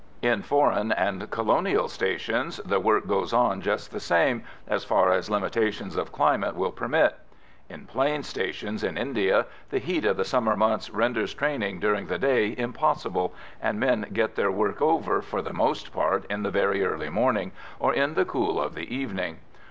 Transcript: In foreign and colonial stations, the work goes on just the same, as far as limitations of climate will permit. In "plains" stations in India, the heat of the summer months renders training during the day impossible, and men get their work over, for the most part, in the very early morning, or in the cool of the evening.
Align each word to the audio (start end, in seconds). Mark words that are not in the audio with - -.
In 0.23 0.41
foreign 0.41 0.91
and 0.91 1.29
colonial 1.29 1.87
stations, 1.87 2.57
the 2.65 2.79
work 2.79 3.05
goes 3.05 3.33
on 3.33 3.61
just 3.61 3.91
the 3.91 3.99
same, 3.99 4.41
as 4.67 4.83
far 4.83 5.11
as 5.11 5.29
limitations 5.29 5.95
of 5.95 6.11
climate 6.11 6.55
will 6.55 6.71
permit. 6.71 7.17
In 7.69 7.85
"plains" 7.85 8.25
stations 8.27 8.83
in 8.83 8.97
India, 8.97 9.45
the 9.69 9.77
heat 9.77 10.03
of 10.05 10.17
the 10.17 10.25
summer 10.25 10.55
months 10.57 10.89
renders 10.89 11.35
training 11.35 11.81
during 11.81 12.07
the 12.07 12.17
day 12.17 12.55
impossible, 12.57 13.35
and 13.61 13.79
men 13.79 14.07
get 14.11 14.33
their 14.33 14.49
work 14.49 14.81
over, 14.81 15.21
for 15.21 15.43
the 15.43 15.53
most 15.53 15.93
part, 15.93 16.25
in 16.31 16.41
the 16.41 16.49
very 16.49 16.83
early 16.83 17.09
morning, 17.11 17.51
or 17.77 17.93
in 17.93 18.15
the 18.15 18.25
cool 18.25 18.59
of 18.59 18.73
the 18.73 18.95
evening. 18.95 19.37